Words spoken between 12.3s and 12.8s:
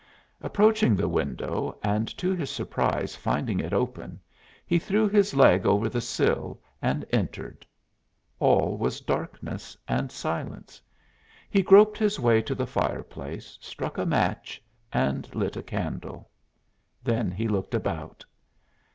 to the